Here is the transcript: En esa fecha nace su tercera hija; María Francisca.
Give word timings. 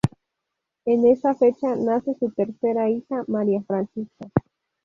En 0.85 1.05
esa 1.05 1.35
fecha 1.35 1.75
nace 1.75 2.15
su 2.15 2.31
tercera 2.31 2.89
hija; 2.89 3.23
María 3.27 3.61
Francisca. 3.61 4.31